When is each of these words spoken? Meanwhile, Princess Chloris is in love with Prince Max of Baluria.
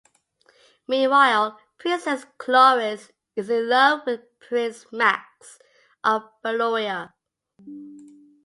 Meanwhile, 0.87 1.59
Princess 1.77 2.25
Chloris 2.39 3.11
is 3.35 3.51
in 3.51 3.69
love 3.69 3.99
with 4.07 4.21
Prince 4.39 4.87
Max 4.91 5.59
of 6.03 6.23
Baluria. 6.43 7.13